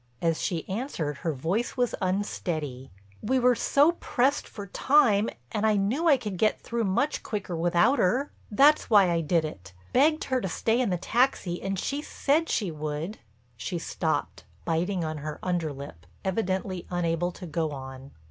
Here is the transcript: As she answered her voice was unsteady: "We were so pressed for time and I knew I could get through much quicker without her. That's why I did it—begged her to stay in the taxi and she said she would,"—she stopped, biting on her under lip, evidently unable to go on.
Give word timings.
As 0.19 0.41
she 0.41 0.67
answered 0.67 1.17
her 1.17 1.31
voice 1.31 1.77
was 1.77 1.93
unsteady: 2.01 2.89
"We 3.21 3.37
were 3.37 3.53
so 3.53 3.91
pressed 3.99 4.47
for 4.47 4.65
time 4.65 5.29
and 5.51 5.63
I 5.63 5.75
knew 5.75 6.07
I 6.07 6.17
could 6.17 6.39
get 6.39 6.59
through 6.59 6.85
much 6.85 7.21
quicker 7.21 7.55
without 7.55 7.99
her. 7.99 8.31
That's 8.49 8.89
why 8.89 9.11
I 9.11 9.21
did 9.21 9.45
it—begged 9.45 10.23
her 10.23 10.41
to 10.41 10.49
stay 10.49 10.81
in 10.81 10.89
the 10.89 10.97
taxi 10.97 11.61
and 11.61 11.77
she 11.77 12.01
said 12.01 12.49
she 12.49 12.71
would,"—she 12.71 13.77
stopped, 13.77 14.43
biting 14.65 15.03
on 15.03 15.19
her 15.19 15.37
under 15.43 15.71
lip, 15.71 16.07
evidently 16.25 16.87
unable 16.89 17.31
to 17.33 17.45
go 17.45 17.69
on. 17.69 18.09